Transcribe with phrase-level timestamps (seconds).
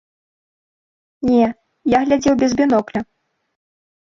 [1.29, 1.45] Не,
[1.95, 3.01] я глядзеў без бінокля.